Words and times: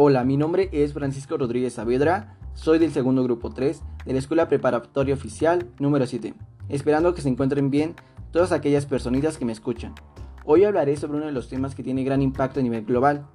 Hola, 0.00 0.22
mi 0.22 0.36
nombre 0.36 0.68
es 0.70 0.92
Francisco 0.92 1.36
Rodríguez 1.36 1.72
Saavedra, 1.72 2.36
soy 2.54 2.78
del 2.78 2.92
segundo 2.92 3.24
grupo 3.24 3.50
3 3.50 3.82
de 4.06 4.12
la 4.12 4.20
Escuela 4.20 4.46
Preparatoria 4.46 5.12
Oficial 5.12 5.66
número 5.80 6.06
7, 6.06 6.34
esperando 6.68 7.14
que 7.14 7.20
se 7.20 7.28
encuentren 7.28 7.68
bien 7.68 7.96
todas 8.30 8.52
aquellas 8.52 8.86
personitas 8.86 9.38
que 9.38 9.44
me 9.44 9.50
escuchan. 9.50 9.96
Hoy 10.44 10.62
hablaré 10.62 10.96
sobre 10.96 11.16
uno 11.16 11.26
de 11.26 11.32
los 11.32 11.48
temas 11.48 11.74
que 11.74 11.82
tiene 11.82 12.04
gran 12.04 12.22
impacto 12.22 12.60
a 12.60 12.62
nivel 12.62 12.84
global. 12.84 13.26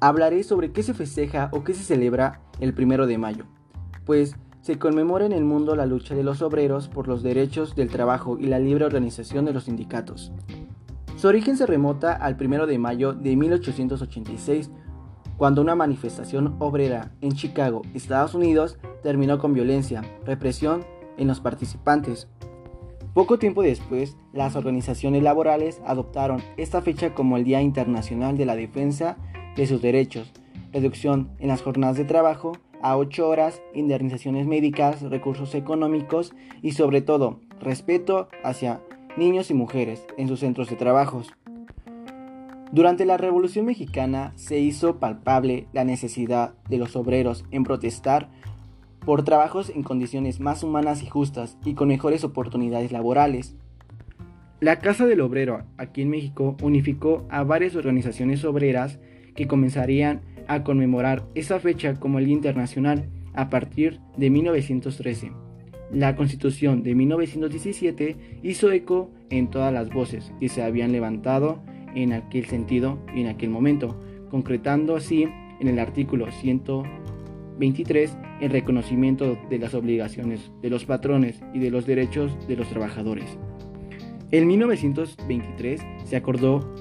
Hablaré 0.00 0.42
sobre 0.42 0.72
qué 0.72 0.82
se 0.82 0.94
festeja 0.94 1.50
o 1.52 1.64
qué 1.64 1.74
se 1.74 1.84
celebra 1.84 2.40
el 2.60 2.72
primero 2.72 3.06
de 3.06 3.18
mayo, 3.18 3.44
pues 4.06 4.36
se 4.62 4.78
conmemora 4.78 5.26
en 5.26 5.32
el 5.32 5.44
mundo 5.44 5.76
la 5.76 5.84
lucha 5.84 6.14
de 6.14 6.24
los 6.24 6.40
obreros 6.40 6.88
por 6.88 7.08
los 7.08 7.22
derechos 7.22 7.76
del 7.76 7.90
trabajo 7.90 8.38
y 8.38 8.46
la 8.46 8.58
libre 8.58 8.86
organización 8.86 9.44
de 9.44 9.52
los 9.52 9.64
sindicatos. 9.64 10.32
Su 11.16 11.28
origen 11.28 11.58
se 11.58 11.66
remota 11.66 12.14
al 12.14 12.38
primero 12.38 12.66
de 12.66 12.78
mayo 12.78 13.12
de 13.12 13.36
1886, 13.36 14.70
cuando 15.40 15.62
una 15.62 15.74
manifestación 15.74 16.56
obrera 16.58 17.12
en 17.22 17.32
Chicago, 17.32 17.80
Estados 17.94 18.34
Unidos, 18.34 18.76
terminó 19.02 19.38
con 19.38 19.54
violencia, 19.54 20.02
represión 20.26 20.84
en 21.16 21.28
los 21.28 21.40
participantes. 21.40 22.28
Poco 23.14 23.38
tiempo 23.38 23.62
después, 23.62 24.18
las 24.34 24.54
organizaciones 24.54 25.22
laborales 25.22 25.80
adoptaron 25.86 26.42
esta 26.58 26.82
fecha 26.82 27.14
como 27.14 27.38
el 27.38 27.44
Día 27.44 27.62
Internacional 27.62 28.36
de 28.36 28.44
la 28.44 28.54
Defensa 28.54 29.16
de 29.56 29.66
sus 29.66 29.80
Derechos, 29.80 30.30
reducción 30.74 31.30
en 31.38 31.48
las 31.48 31.62
jornadas 31.62 31.96
de 31.96 32.04
trabajo 32.04 32.52
a 32.82 32.98
8 32.98 33.26
horas, 33.26 33.62
indemnizaciones 33.72 34.46
médicas, 34.46 35.00
recursos 35.00 35.54
económicos 35.54 36.34
y 36.60 36.72
sobre 36.72 37.00
todo 37.00 37.40
respeto 37.60 38.28
hacia 38.44 38.82
niños 39.16 39.50
y 39.50 39.54
mujeres 39.54 40.04
en 40.18 40.28
sus 40.28 40.40
centros 40.40 40.68
de 40.68 40.76
trabajos. 40.76 41.32
Durante 42.72 43.04
la 43.04 43.16
Revolución 43.16 43.66
Mexicana 43.66 44.32
se 44.36 44.60
hizo 44.60 45.00
palpable 45.00 45.66
la 45.72 45.82
necesidad 45.82 46.54
de 46.68 46.78
los 46.78 46.94
obreros 46.94 47.44
en 47.50 47.64
protestar 47.64 48.28
por 49.04 49.24
trabajos 49.24 49.70
en 49.70 49.82
condiciones 49.82 50.38
más 50.38 50.62
humanas 50.62 51.02
y 51.02 51.06
justas 51.06 51.58
y 51.64 51.74
con 51.74 51.88
mejores 51.88 52.22
oportunidades 52.22 52.92
laborales. 52.92 53.56
La 54.60 54.78
Casa 54.78 55.06
del 55.06 55.20
Obrero 55.20 55.64
aquí 55.78 56.02
en 56.02 56.10
México 56.10 56.56
unificó 56.62 57.26
a 57.28 57.42
varias 57.42 57.74
organizaciones 57.74 58.44
obreras 58.44 59.00
que 59.34 59.48
comenzarían 59.48 60.20
a 60.46 60.62
conmemorar 60.62 61.24
esa 61.34 61.58
fecha 61.58 61.98
como 61.98 62.20
el 62.20 62.26
Día 62.26 62.34
Internacional 62.34 63.08
a 63.34 63.50
partir 63.50 63.98
de 64.16 64.30
1913. 64.30 65.32
La 65.92 66.14
Constitución 66.14 66.84
de 66.84 66.94
1917 66.94 68.16
hizo 68.44 68.70
eco 68.70 69.10
en 69.28 69.48
todas 69.48 69.72
las 69.72 69.90
voces 69.90 70.32
que 70.38 70.48
se 70.48 70.62
habían 70.62 70.92
levantado 70.92 71.62
en 71.94 72.12
aquel 72.12 72.46
sentido 72.46 72.98
y 73.14 73.22
en 73.22 73.28
aquel 73.28 73.50
momento, 73.50 74.00
concretando 74.30 74.96
así 74.96 75.26
en 75.60 75.68
el 75.68 75.78
artículo 75.78 76.30
123 76.30 78.16
el 78.40 78.50
reconocimiento 78.50 79.38
de 79.48 79.58
las 79.58 79.74
obligaciones 79.74 80.50
de 80.62 80.70
los 80.70 80.84
patrones 80.84 81.42
y 81.52 81.58
de 81.58 81.70
los 81.70 81.86
derechos 81.86 82.36
de 82.48 82.56
los 82.56 82.68
trabajadores. 82.68 83.38
En 84.30 84.46
1923 84.46 85.82
se 86.04 86.16
acordó 86.16 86.72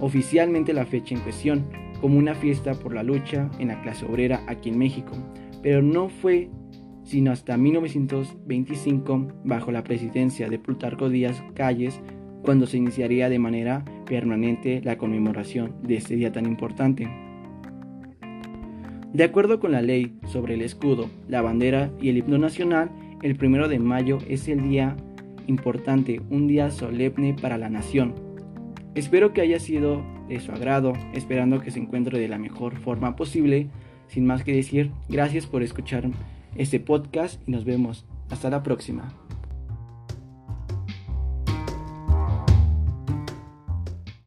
oficialmente 0.00 0.72
la 0.72 0.86
fecha 0.86 1.14
en 1.14 1.22
cuestión 1.22 1.64
como 2.00 2.18
una 2.18 2.34
fiesta 2.34 2.74
por 2.74 2.94
la 2.94 3.02
lucha 3.02 3.50
en 3.58 3.68
la 3.68 3.82
clase 3.82 4.06
obrera 4.06 4.42
aquí 4.46 4.68
en 4.68 4.78
México, 4.78 5.12
pero 5.62 5.82
no 5.82 6.08
fue 6.08 6.50
sino 7.08 7.32
hasta 7.32 7.56
1925, 7.56 9.28
bajo 9.42 9.72
la 9.72 9.82
presidencia 9.82 10.50
de 10.50 10.58
Plutarco 10.58 11.08
Díaz 11.08 11.42
Calles, 11.54 11.98
cuando 12.42 12.66
se 12.66 12.76
iniciaría 12.76 13.30
de 13.30 13.38
manera 13.38 13.82
permanente 14.08 14.80
la 14.82 14.96
conmemoración 14.96 15.74
de 15.82 15.96
este 15.96 16.16
día 16.16 16.32
tan 16.32 16.46
importante. 16.46 17.08
De 19.12 19.24
acuerdo 19.24 19.58
con 19.58 19.72
la 19.72 19.82
ley 19.82 20.18
sobre 20.26 20.54
el 20.54 20.62
escudo, 20.62 21.08
la 21.28 21.42
bandera 21.42 21.90
y 22.00 22.08
el 22.08 22.18
himno 22.18 22.38
nacional, 22.38 22.90
el 23.22 23.36
primero 23.36 23.68
de 23.68 23.78
mayo 23.78 24.18
es 24.28 24.48
el 24.48 24.68
día 24.68 24.96
importante, 25.46 26.20
un 26.30 26.46
día 26.46 26.70
solemne 26.70 27.34
para 27.40 27.58
la 27.58 27.70
nación. 27.70 28.14
Espero 28.94 29.32
que 29.32 29.40
haya 29.40 29.58
sido 29.60 30.02
de 30.28 30.40
su 30.40 30.52
agrado, 30.52 30.92
esperando 31.14 31.60
que 31.60 31.70
se 31.70 31.78
encuentre 31.78 32.18
de 32.18 32.28
la 32.28 32.38
mejor 32.38 32.76
forma 32.76 33.16
posible. 33.16 33.68
Sin 34.08 34.26
más 34.26 34.44
que 34.44 34.54
decir, 34.54 34.90
gracias 35.08 35.46
por 35.46 35.62
escuchar 35.62 36.08
este 36.56 36.80
podcast 36.80 37.40
y 37.46 37.52
nos 37.52 37.64
vemos. 37.64 38.06
Hasta 38.30 38.50
la 38.50 38.62
próxima. 38.62 39.27